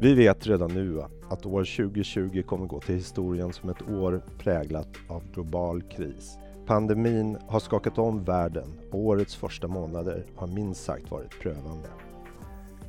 [0.00, 4.88] Vi vet redan nu att år 2020 kommer gå till historien som ett år präglat
[5.08, 6.38] av global kris.
[6.66, 11.88] Pandemin har skakat om världen och årets första månader har minst sagt varit prövande.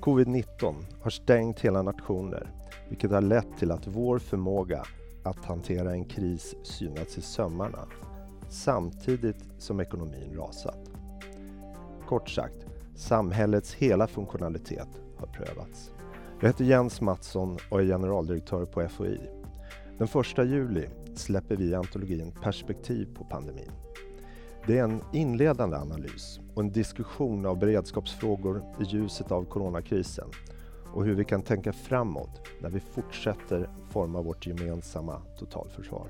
[0.02, 2.52] Covid-19 har stängt hela nationer,
[2.90, 4.84] vilket har lett till att vår förmåga
[5.24, 7.80] att hantera en kris synats i sömmarna,
[8.50, 10.92] samtidigt som ekonomin rasat.
[12.08, 15.92] Kort sagt, samhällets hela funktionalitet har prövats.
[16.40, 19.20] Jag heter Jens Mattsson och är generaldirektör på FOI.
[19.98, 23.72] Den 1 juli släpper vi antologin Perspektiv på pandemin.
[24.68, 30.30] Det är en inledande analys och en diskussion av beredskapsfrågor i ljuset av coronakrisen
[30.94, 36.08] och hur vi kan tänka framåt när vi fortsätter forma vårt gemensamma totalförsvar.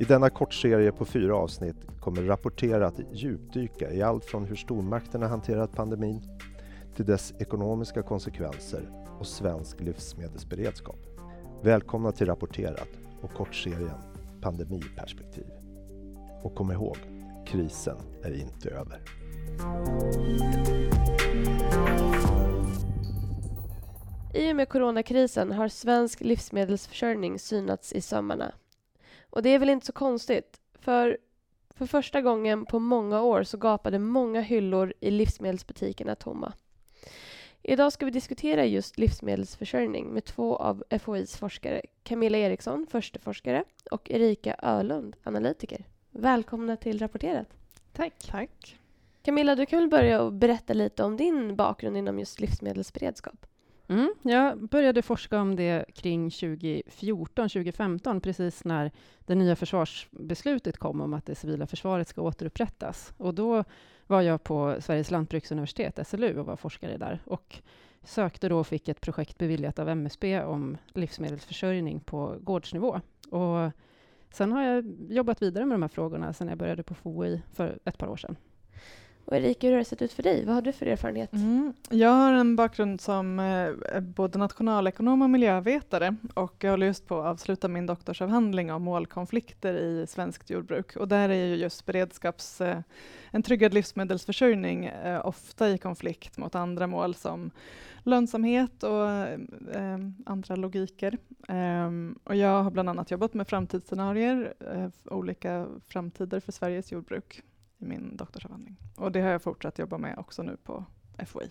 [0.00, 5.28] I denna kortserie på fyra avsnitt kommer Rapportera att djupdyka i allt från hur stormakterna
[5.28, 6.22] hanterat pandemin
[6.96, 10.98] till dess ekonomiska konsekvenser och svensk livsmedelsberedskap.
[11.62, 12.88] Välkomna till Rapporterat
[13.20, 13.98] och kortserien
[14.40, 15.46] Pandemiperspektiv.
[16.42, 16.96] Och kom ihåg,
[17.46, 19.00] krisen är inte över.
[24.34, 28.52] I och med coronakrisen har svensk livsmedelsförsörjning synats i sömmarna.
[29.30, 31.18] Och det är väl inte så konstigt, för
[31.78, 36.52] för första gången på många år så gapade många hyllor i livsmedelsbutikerna tomma.
[37.62, 44.10] Idag ska vi diskutera just livsmedelsförsörjning med två av FOIs forskare, Camilla Eriksson, försteforskare, och
[44.10, 45.84] Erika Ölund, analytiker.
[46.10, 47.46] Välkomna till Rapporterat.
[47.92, 48.14] Tack.
[48.30, 48.76] Tack.
[49.22, 53.46] Camilla, du kan väl börja och berätta lite om din bakgrund inom just livsmedelsberedskap?
[53.88, 58.90] Mm, jag började forska om det kring 2014-2015, precis när
[59.26, 63.12] det nya försvarsbeslutet kom om att det civila försvaret ska återupprättas.
[63.16, 63.64] Och då
[64.06, 67.20] var jag på Sveriges lantbruksuniversitet, SLU, och var forskare där.
[67.24, 67.62] Och
[68.04, 73.00] sökte då och fick ett projekt beviljat av MSB om livsmedelsförsörjning på gårdsnivå.
[73.30, 73.70] Och
[74.30, 77.78] sen har jag jobbat vidare med de här frågorna sen jag började på FOI för
[77.84, 78.36] ett par år sedan.
[79.28, 80.44] Och Erika, hur har det sett ut för dig?
[80.44, 81.32] Vad har du för erfarenhet?
[81.32, 81.72] Mm.
[81.90, 87.20] Jag har en bakgrund som eh, både nationalekonom och miljövetare och jag håller just på
[87.20, 90.96] att avsluta min doktorsavhandling om målkonflikter i svenskt jordbruk.
[90.96, 92.78] Och där är ju just beredskaps, eh,
[93.30, 97.50] en tryggad livsmedelsförsörjning eh, ofta i konflikt mot andra mål som
[98.02, 99.40] lönsamhet och eh,
[99.72, 101.18] eh, andra logiker.
[101.48, 107.42] Ehm, och jag har bland annat jobbat med framtidsscenarier, eh, olika framtider för Sveriges jordbruk
[107.78, 108.76] i min doktorsavhandling.
[108.96, 110.84] Och det har jag fortsatt jobba med också nu på
[111.26, 111.48] FOI.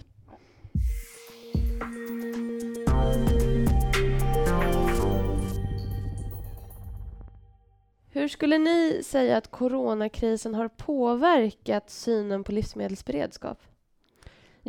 [8.10, 13.58] Hur skulle ni säga att coronakrisen har påverkat synen på livsmedelsberedskap?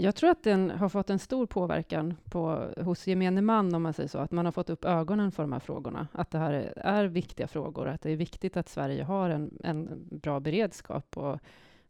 [0.01, 3.93] Jag tror att den har fått en stor påverkan på, hos gemene man, om man
[3.93, 6.53] säger så, att man har fått upp ögonen för de här frågorna, att det här
[6.53, 11.17] är, är viktiga frågor, att det är viktigt att Sverige har en, en bra beredskap
[11.17, 11.39] och,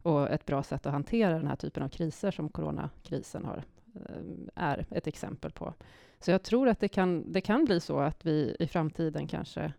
[0.01, 3.63] och, ett bra sätt att hantera den här typen av kriser som coronakrisen har,
[3.95, 4.23] eh,
[4.55, 5.73] är ett exempel på.
[6.19, 9.73] Så jag tror att det kan, det kan bli så att vi i framtiden kanske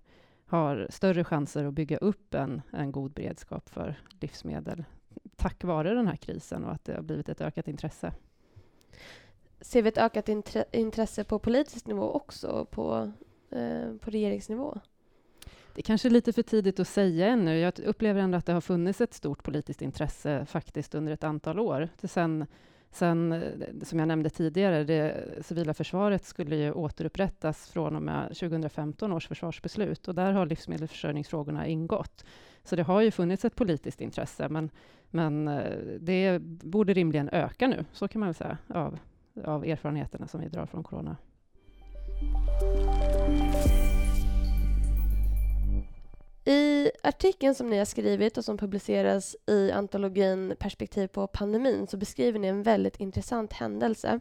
[0.47, 4.84] har större chanser att bygga upp en, en god beredskap för livsmedel
[5.40, 8.12] tack vare den här krisen och att det har blivit ett ökat intresse.
[9.60, 10.28] Ser vi ett ökat
[10.72, 13.12] intresse på politisk nivå också, på,
[13.50, 14.80] eh, på regeringsnivå?
[15.74, 17.58] Det är kanske är lite för tidigt att säga ännu.
[17.58, 21.58] Jag upplever ändå att det har funnits ett stort politiskt intresse faktiskt under ett antal
[21.58, 21.88] år.
[22.02, 22.46] Sen,
[22.90, 23.40] sen eh,
[23.82, 29.28] som jag nämnde tidigare, det civila försvaret skulle ju återupprättas från och med 2015 års
[29.28, 32.24] försvarsbeslut och där har livsmedelsförsörjningsfrågorna ingått.
[32.64, 34.70] Så det har ju funnits ett politiskt intresse, men,
[35.10, 38.98] men eh, det borde rimligen öka nu, så kan man väl säga, av,
[39.44, 41.16] av erfarenheterna som vi drar från corona.
[46.50, 51.97] I artikeln som ni har skrivit och som publiceras i antologin Perspektiv på pandemin så
[51.97, 54.20] beskriver ni en väldigt intressant händelse.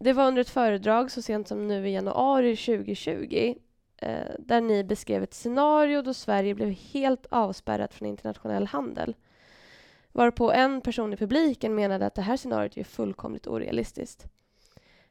[0.00, 3.54] Det var under ett föredrag så sent som nu i januari 2020
[3.96, 9.14] eh, där ni beskrev ett scenario då Sverige blev helt avspärrat från internationell handel.
[10.12, 14.26] Varpå en person i publiken menade att det här scenariot är fullkomligt orealistiskt.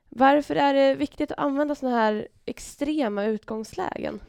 [0.09, 4.19] Varför är det viktigt att använda sådana här extrema utgångslägen?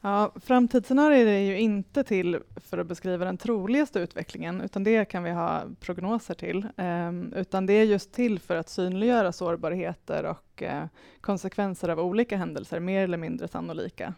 [0.00, 5.22] Ja, framtidsscenarier är ju inte till för att beskriva den troligaste utvecklingen, utan det kan
[5.22, 6.66] vi ha prognoser till.
[6.76, 10.84] Um, utan det är just till för att synliggöra sårbarheter och uh,
[11.20, 14.14] konsekvenser av olika händelser, mer eller mindre sannolika.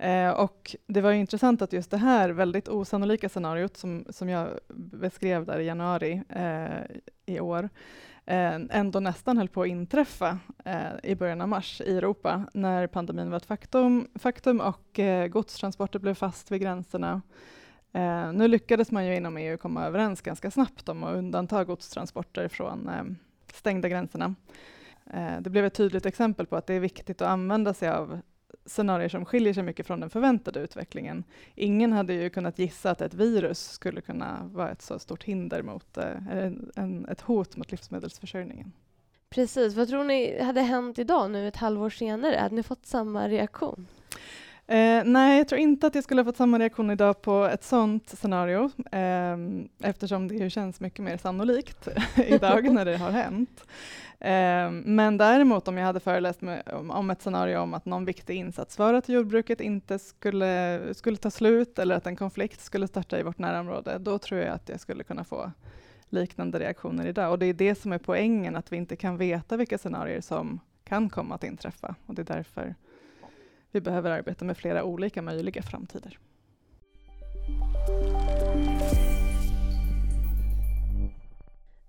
[0.00, 4.48] Eh, och det var intressant att just det här väldigt osannolika scenariot som, som jag
[4.74, 7.68] beskrev där i januari eh, i år,
[8.30, 12.86] Eh, ändå nästan höll på att inträffa eh, i början av mars i Europa när
[12.86, 17.22] pandemin var ett faktum, faktum och eh, godstransporter blev fast vid gränserna.
[18.34, 22.90] Nu lyckades man ju inom EU komma överens ganska snabbt om att undanta godstransporter från
[23.52, 24.34] stängda gränserna.
[25.40, 28.20] Det blev ett tydligt exempel på att det är viktigt att använda sig av
[28.66, 31.24] scenarier som skiljer sig mycket från den förväntade utvecklingen.
[31.54, 35.62] Ingen hade ju kunnat gissa att ett virus skulle kunna vara ett så stort hinder
[35.62, 38.72] mot, eh, en, en, ett hot mot livsmedelsförsörjningen.
[39.30, 39.74] Precis.
[39.74, 42.36] Vad tror ni hade hänt idag nu ett halvår senare?
[42.36, 43.86] Hade ni fått samma reaktion?
[44.70, 47.64] Eh, nej, jag tror inte att jag skulle ha fått samma reaktion idag på ett
[47.64, 49.36] sånt scenario, eh,
[49.88, 53.64] eftersom det ju känns mycket mer sannolikt idag när det har hänt.
[54.20, 58.04] Eh, men däremot om jag hade föreläst med, om, om, ett scenario om att någon
[58.04, 63.18] viktig insatsvara till jordbruket inte skulle, skulle ta slut eller att en konflikt skulle starta
[63.18, 65.52] i vårt närområde, då tror jag att jag skulle kunna få
[66.08, 67.30] liknande reaktioner idag.
[67.30, 70.60] Och det är det som är poängen, att vi inte kan veta vilka scenarier som
[70.84, 71.94] kan komma att inträffa.
[72.06, 72.74] Och det är därför
[73.70, 76.18] vi behöver arbeta med flera olika möjliga framtider.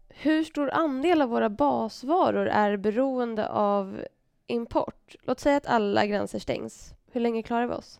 [0.09, 4.05] Hur stor andel av våra basvaror är beroende av
[4.47, 5.15] import?
[5.23, 6.93] Låt säga att alla gränser stängs.
[7.11, 7.99] Hur länge klarar vi oss?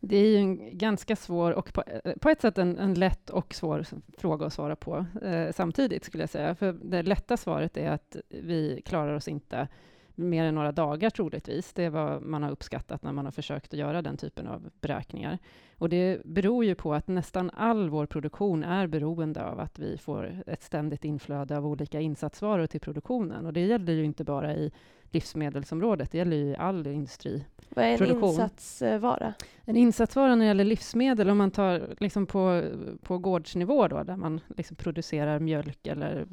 [0.00, 1.82] Det är ju en ganska svår och på,
[2.20, 3.84] på ett sätt en, en, lätt och svår
[4.18, 6.54] fråga att svara på eh, samtidigt, skulle jag säga.
[6.54, 9.68] För det lätta svaret är att vi klarar oss inte
[10.14, 11.72] mer än några dagar troligtvis.
[11.72, 14.70] Det är vad man har uppskattat när man har försökt att göra den typen av
[14.80, 15.38] beräkningar.
[15.78, 19.98] Och det beror ju på att nästan all vår produktion är beroende av att vi
[19.98, 23.46] får ett ständigt inflöde av olika insatsvaror till produktionen.
[23.46, 24.72] Och det gäller ju inte bara i
[25.14, 27.44] livsmedelsområdet, det gäller ju all industri.
[27.68, 29.34] Vad är en insatsvara?
[29.64, 32.62] En insatsvara när det gäller livsmedel, om man tar liksom på,
[33.02, 36.26] på gårdsnivå då, där man liksom producerar mjölk eller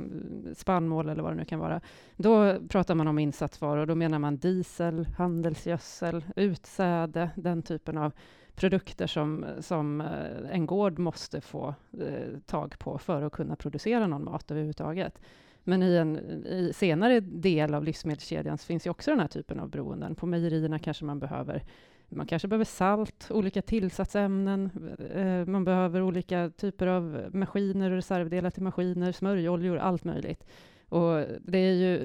[0.56, 1.82] spannmål eller vad det nu kan vara,
[2.16, 3.86] då pratar man om insatsvaror.
[3.86, 8.12] Då menar man diesel, handelsgödsel, utsäde, den typen av
[8.56, 14.08] produkter som, som eh, en gård måste få eh, tag på för att kunna producera
[14.08, 15.22] någon mat överhuvudtaget.
[15.64, 19.60] Men i en i senare del av livsmedelskedjan så finns ju också den här typen
[19.60, 20.16] av beroenden.
[20.16, 21.64] På mejerierna kanske man behöver
[22.16, 24.70] man kanske behöver salt, olika tillsatsämnen,
[25.14, 30.44] eh, man behöver olika typer av maskiner och reservdelar till maskiner, smörjoljor, allt möjligt.
[30.90, 32.00] Och det är ju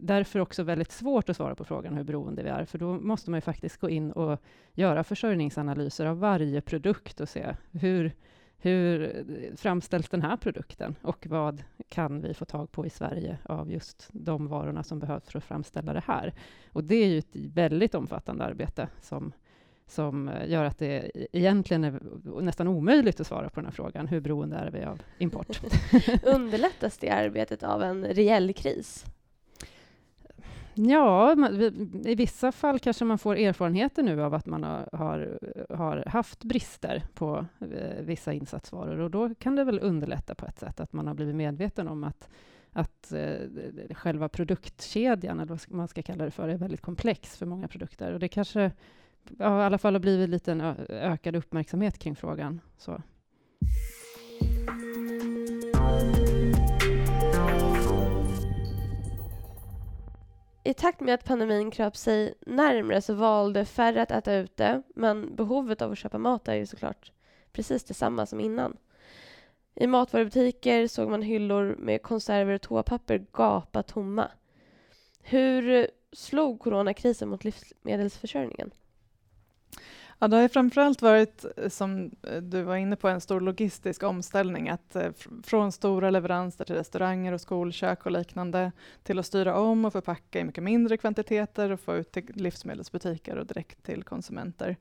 [0.00, 3.30] därför också väldigt svårt att svara på frågan hur beroende vi är, för då måste
[3.30, 4.42] man ju faktiskt gå in och
[4.74, 8.12] göra försörjningsanalyser av varje produkt och se hur,
[8.60, 9.24] hur
[9.56, 14.08] framställs den här produkten och vad kan vi få tag på i Sverige av just
[14.12, 16.34] de varorna som behövs för att framställa det här?
[16.72, 19.32] Och det är ju ett väldigt omfattande arbete som,
[19.86, 22.00] som gör att det egentligen är
[22.40, 24.06] nästan omöjligt att svara på den här frågan.
[24.06, 25.60] Hur beroende är vi av import?
[26.22, 29.04] Underlättas det arbetet av en reell kris?
[30.88, 31.36] Ja,
[32.04, 35.38] i vissa fall kanske man får erfarenheter nu av att man har, har,
[35.74, 40.58] har, haft brister på eh, vissa insatsvaror och då kan det väl underlätta på ett
[40.58, 42.28] sätt att man har blivit medveten om att,
[42.72, 43.34] att eh,
[43.94, 48.12] själva produktkedjan, eller vad man ska kalla det för, är väldigt komplex för många produkter.
[48.12, 48.70] Och det kanske
[49.38, 52.60] ja, i alla fall har blivit lite en ökad uppmärksamhet kring frågan.
[52.76, 53.02] Så.
[60.64, 65.36] I takt med att pandemin kröp sig närmre så valde färre att äta ute men
[65.36, 67.12] behovet av att köpa mat är ju såklart
[67.52, 68.76] precis detsamma som innan.
[69.74, 74.30] I matvarubutiker såg man hyllor med konserver och toapapper gapa tomma.
[75.22, 78.70] Hur slog coronakrisen mot livsmedelsförsörjningen?
[80.22, 84.02] Ja, det har framförallt varit, eh, som eh, du var inne på, en stor logistisk
[84.02, 84.68] omställning.
[84.68, 85.10] Att eh,
[85.42, 88.72] från stora leveranser till restauranger och skolkök och liknande
[89.02, 93.36] till att styra om och förpacka i mycket mindre kvantiteter och få ut till livsmedelsbutiker
[93.36, 94.76] och direkt till konsumenter.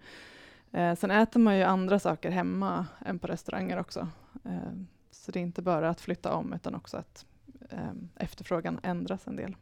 [0.72, 4.08] Eh, sen äter man ju andra saker hemma än på restauranger också.
[4.46, 4.74] Eh,
[5.12, 7.25] så det är inte bara att flytta om utan också att
[7.69, 9.55] eh, efterfrågan ändras en del.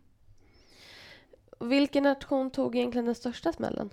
[1.60, 3.90] Vilken nation tog egentligen den största smällen?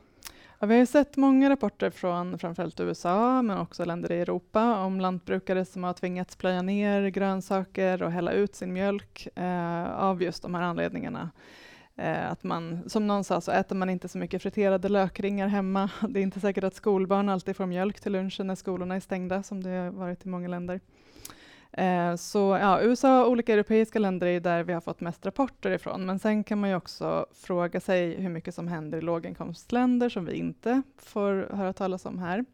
[0.64, 5.00] Ja, vi har sett många rapporter från framförallt USA, men också länder i Europa, om
[5.00, 10.42] lantbrukare som har tvingats plöja ner grönsaker och hälla ut sin mjölk eh, av just
[10.42, 11.30] de här anledningarna.
[11.96, 15.90] Eh, att man, som någon sa, så äter man inte så mycket friterade lökringar hemma.
[16.08, 19.42] Det är inte säkert att skolbarn alltid får mjölk till lunchen när skolorna är stängda,
[19.42, 20.80] som det har varit i många länder.
[21.76, 25.70] Eh, så ja, USA och olika europeiska länder är där vi har fått mest rapporter
[25.70, 30.08] ifrån, men sen kan man ju också fråga sig hur mycket som händer i låginkomstländer
[30.08, 32.44] som vi inte får höra talas om här.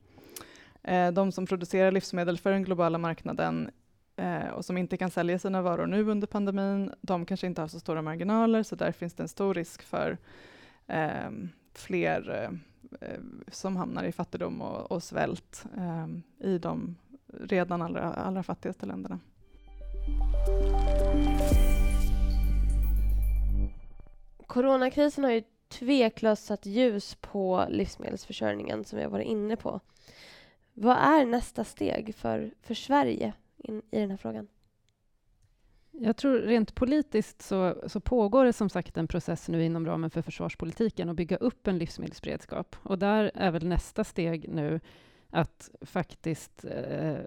[0.82, 3.70] Eh, de som producerar livsmedel för den globala marknaden
[4.16, 7.68] eh, och som inte kan sälja sina varor nu under pandemin, de kanske inte har
[7.68, 10.18] så stora marginaler, så där finns det en stor risk för
[10.86, 16.96] ehm, fler eh, eh, som hamnar i fattigdom och, och svält ehm, i de
[17.32, 19.20] redan allra, allra fattigaste länderna.
[24.46, 29.80] Coronakrisen har ju tveklöst satt ljus på livsmedelsförsörjningen som vi har varit inne på.
[30.74, 34.48] Vad är nästa steg för, för Sverige in, i den här frågan?
[35.90, 40.10] Jag tror rent politiskt så, så, pågår det som sagt en process nu inom ramen
[40.10, 42.76] för försvarspolitiken att bygga upp en livsmedelsberedskap.
[42.82, 44.80] Och där är väl nästa steg nu
[45.30, 47.18] att faktiskt eh,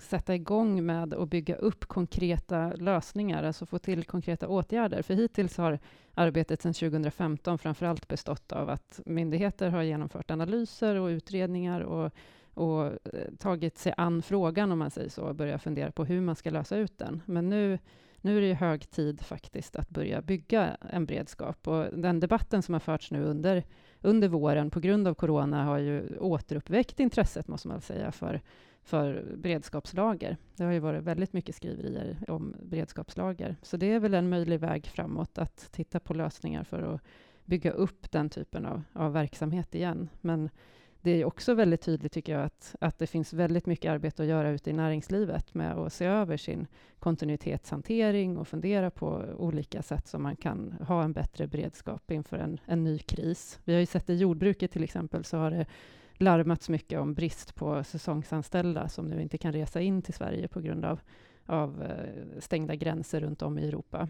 [0.00, 5.02] sätta igång med att bygga upp konkreta lösningar, alltså få till konkreta åtgärder.
[5.02, 5.78] För hittills har
[6.14, 12.12] arbetet sedan 2015 framför allt bestått av att myndigheter har genomfört analyser och utredningar och,
[12.54, 16.20] och eh, tagit sig an frågan, om man säger så, och börjat fundera på hur
[16.20, 17.22] man ska lösa ut den.
[17.26, 17.78] Men nu
[18.24, 21.68] nu är det hög tid faktiskt att börja bygga en beredskap.
[21.68, 23.64] Och den debatten som har förts nu under,
[24.02, 28.40] under våren på grund av corona har ju återuppväckt intresset, måste man säga, för,
[28.82, 30.36] för beredskapslager.
[30.56, 33.56] Det har ju varit väldigt mycket skriverier om beredskapslager.
[33.62, 37.00] Så det är väl en möjlig väg framåt att titta på lösningar för att
[37.44, 40.08] bygga upp den typen av, av verksamhet igen.
[40.20, 40.50] Men
[41.02, 44.28] det är också väldigt tydligt, tycker jag, att, att det finns väldigt mycket arbete att
[44.28, 46.66] göra ute i näringslivet med att se över sin
[46.98, 52.60] kontinuitetshantering och fundera på olika sätt som man kan ha en bättre beredskap inför en,
[52.66, 53.60] en ny kris.
[53.64, 55.66] Vi har ju sett i jordbruket till exempel, så har det
[56.14, 60.60] larmats mycket om brist på säsongsanställda som nu inte kan resa in till Sverige på
[60.60, 61.00] grund av,
[61.46, 64.08] av eh, stängda gränser runt om i Europa.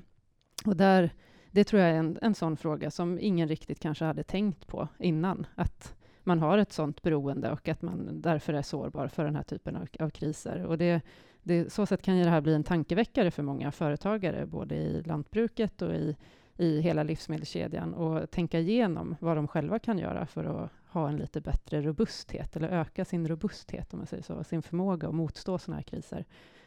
[0.66, 1.10] Och där,
[1.50, 4.88] det tror jag är en, en sån fråga som ingen riktigt kanske hade tänkt på
[4.98, 5.46] innan.
[5.54, 9.42] Att man har ett sånt beroende och att man därför är sårbar för den här
[9.42, 10.64] typen av, av kriser.
[10.64, 11.02] Och det,
[11.42, 15.02] det, så sätt kan ju det här bli en tankeväckare för många företagare, både i
[15.02, 16.16] lantbruket och i,
[16.56, 21.16] i hela livsmedelskedjan och tänka igenom vad de själva kan göra för att ha en
[21.16, 25.58] lite bättre robusthet, eller öka sin robusthet, om man säger så, sin förmåga att motstå
[25.58, 26.24] sådana här kriser.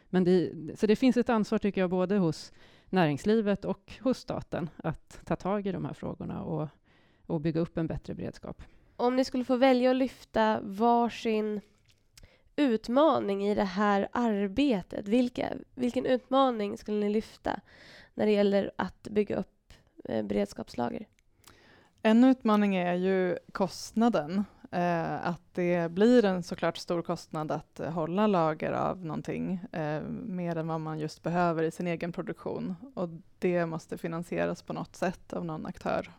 [0.10, 2.54] Men det, så det finns ett ansvar, tycker jag, både hos
[2.90, 6.68] näringslivet och hos staten att ta tag i de här frågorna och,
[7.26, 8.62] och bygga upp en bättre beredskap.
[8.98, 11.62] Om ni skulle få välja att lyfta varsin
[12.56, 17.60] utmaning i det här arbetet, vilka, vilken utmaning skulle ni lyfta
[18.14, 19.74] när det gäller att bygga upp
[20.04, 21.08] eh, beredskapslager?
[22.02, 24.44] En utmaning är ju kostnaden.
[24.72, 30.56] Eh, att det blir en såklart stor kostnad att hålla lager av någonting, eh, mer
[30.56, 32.76] än vad man just behöver i sin egen produktion.
[32.96, 33.10] Och
[33.40, 36.12] det måste finansieras på något sätt av någon aktör.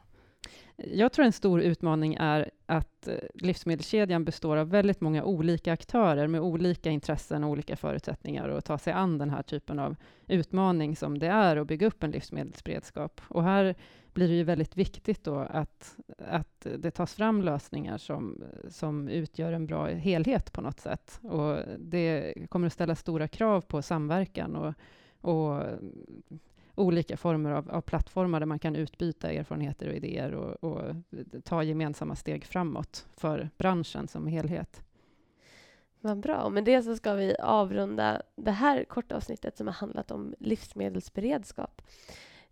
[0.76, 6.26] Jag tror en stor utmaning är att eh, livsmedelskedjan består av väldigt många olika aktörer
[6.26, 10.96] med olika intressen och olika förutsättningar att ta sig an den här typen av utmaning
[10.96, 13.20] som det är att bygga upp en livsmedelsberedskap.
[13.28, 13.74] Och här
[14.12, 19.52] blir det ju väldigt viktigt då att, att det tas fram lösningar som, som utgör
[19.52, 21.20] en bra helhet på något sätt.
[21.22, 24.74] Och det kommer att ställa stora krav på samverkan och,
[25.20, 25.62] och
[26.76, 30.94] olika former av, av, plattformar där man kan utbyta erfarenheter och idéer och, och,
[31.44, 34.82] ta gemensamma steg framåt för branschen som helhet.
[36.00, 36.48] Vad bra.
[36.48, 41.82] Med det så ska vi avrunda det här korta avsnittet som har handlat om livsmedelsberedskap.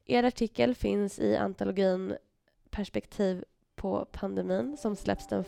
[0.07, 2.14] Er artikel finns i antologin
[2.71, 3.45] Perspektiv
[3.76, 5.47] på pandemin som släpps den 1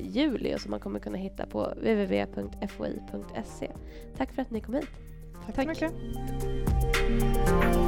[0.00, 3.70] juli och som man kommer kunna hitta på www.foi.se.
[4.16, 4.88] Tack för att ni kom hit.
[5.46, 5.78] Tack, Tack.
[5.78, 7.85] så mycket.